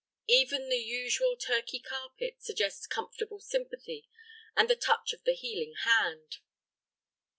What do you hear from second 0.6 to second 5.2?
the usual Turkey carpet suggests comfortable sympathy and the touch